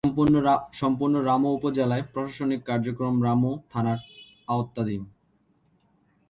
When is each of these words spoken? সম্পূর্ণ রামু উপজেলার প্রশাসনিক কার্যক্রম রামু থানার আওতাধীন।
সম্পূর্ণ 0.73 1.15
রামু 1.25 1.49
উপজেলার 1.57 2.03
প্রশাসনিক 2.13 2.61
কার্যক্রম 2.65 3.15
রামু 3.23 3.51
থানার 3.71 3.99
আওতাধীন। 4.47 5.01